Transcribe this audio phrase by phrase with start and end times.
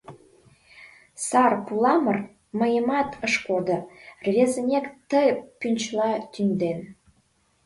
[1.27, 2.17] Сар пуламыр
[2.59, 3.77] мыйымат ыш кодо,
[4.25, 5.21] рвезынек ты
[5.59, 6.79] пӱнчыла тӱҥден.